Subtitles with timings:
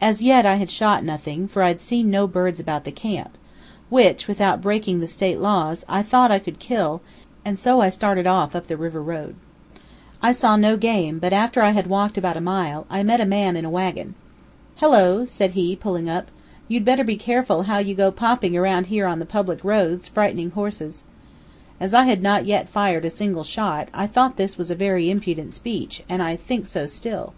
[0.00, 3.36] As yet I had shot nothing, for I had seen no birds about the camp,
[3.90, 7.02] which, without breaking the State laws, I thought I could kill,
[7.44, 9.34] and so I started off up the river road.
[10.22, 13.26] I saw no game, but after I had walked about a mile, I met a
[13.26, 14.14] man in a wagon.
[14.76, 16.28] "Hello," said he, pulling up;
[16.66, 20.52] "you'd better be careful how you go popping around here on the public roads, frightening
[20.52, 21.04] horses."
[21.78, 25.10] As I had not yet fired a single shot, I thought this was a very
[25.10, 27.34] impudent speech, and I think so still.